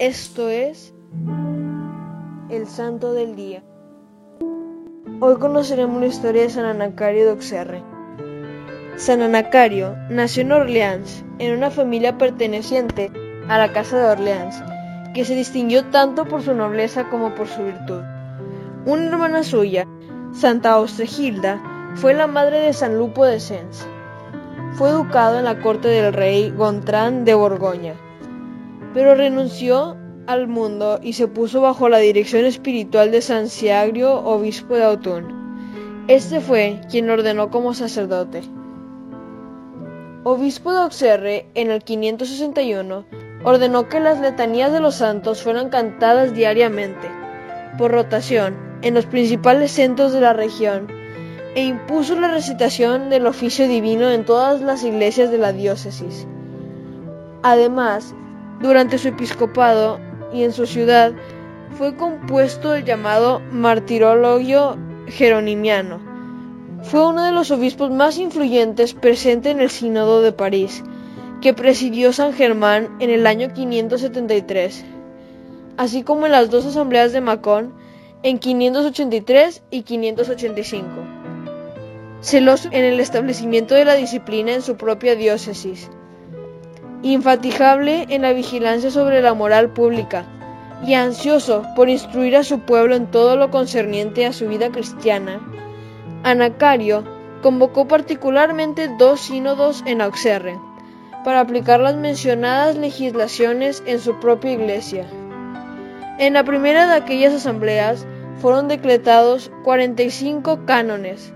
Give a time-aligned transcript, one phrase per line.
[0.00, 0.92] Esto es
[2.50, 3.62] el Santo del Día.
[5.20, 7.80] Hoy conoceremos la historia de San Anacario de Auxerre.
[8.96, 13.12] San Anacario nació en Orleans, en una familia perteneciente
[13.48, 14.60] a la Casa de Orleans,
[15.14, 18.02] que se distinguió tanto por su nobleza como por su virtud.
[18.86, 19.86] Una hermana suya,
[20.32, 21.62] Santa Austregilda,
[21.94, 23.86] fue la madre de San Lupo de Sens.
[24.72, 27.94] Fue educado en la corte del rey Gontran de Borgoña
[28.94, 34.74] pero renunció al mundo y se puso bajo la dirección espiritual de San Siagrio, obispo
[34.74, 35.44] de Autun.
[36.08, 38.42] Este fue quien ordenó como sacerdote.
[40.22, 43.04] Obispo de Auxerre, en el 561,
[43.42, 47.08] ordenó que las letanías de los santos fueran cantadas diariamente,
[47.76, 50.88] por rotación, en los principales centros de la región,
[51.54, 56.26] e impuso la recitación del oficio divino en todas las iglesias de la diócesis.
[57.42, 58.14] Además,
[58.60, 60.00] durante su episcopado
[60.32, 61.12] y en su ciudad
[61.76, 66.00] fue compuesto el llamado Martirologio Jeronimiano.
[66.82, 70.82] Fue uno de los obispos más influyentes presente en el Sínodo de París,
[71.40, 74.84] que presidió San Germán en el año 573,
[75.76, 77.74] así como en las dos asambleas de Macón
[78.22, 80.86] en 583 y 585.
[82.20, 85.90] Celoso en el establecimiento de la disciplina en su propia diócesis,
[87.12, 90.24] infatigable en la vigilancia sobre la moral pública
[90.86, 95.40] y ansioso por instruir a su pueblo en todo lo concerniente a su vida cristiana,
[96.22, 97.04] Anacario
[97.42, 100.58] convocó particularmente dos sínodos en Auxerre
[101.24, 105.06] para aplicar las mencionadas legislaciones en su propia iglesia.
[106.18, 108.06] En la primera de aquellas asambleas
[108.40, 111.34] fueron decretados 45 cánones,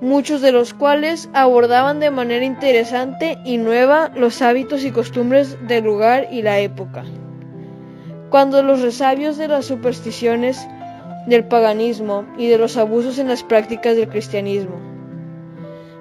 [0.00, 5.84] muchos de los cuales abordaban de manera interesante y nueva los hábitos y costumbres del
[5.84, 7.04] lugar y la época.
[8.30, 10.66] Cuando los resabios de las supersticiones,
[11.26, 14.76] del paganismo y de los abusos en las prácticas del cristianismo.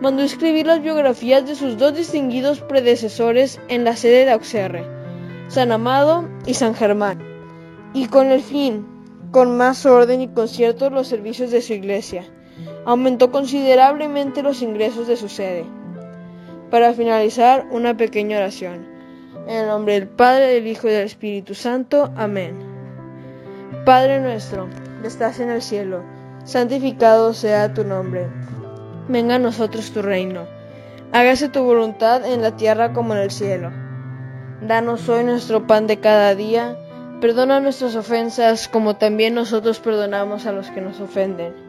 [0.00, 4.84] Mandó escribir las biografías de sus dos distinguidos predecesores en la sede de Auxerre,
[5.48, 7.18] San Amado y San Germán,
[7.94, 8.86] y con el fin,
[9.32, 12.24] con más orden y concierto los servicios de su iglesia
[12.84, 15.66] aumentó considerablemente los ingresos de su sede.
[16.70, 18.86] Para finalizar, una pequeña oración.
[19.46, 22.10] En el nombre del Padre, del Hijo y del Espíritu Santo.
[22.16, 22.54] Amén.
[23.84, 24.68] Padre nuestro,
[25.00, 26.02] que estás en el cielo,
[26.44, 28.26] santificado sea tu nombre.
[29.08, 30.46] Venga a nosotros tu reino.
[31.12, 33.70] Hágase tu voluntad en la tierra como en el cielo.
[34.60, 36.76] Danos hoy nuestro pan de cada día.
[37.20, 41.68] Perdona nuestras ofensas como también nosotros perdonamos a los que nos ofenden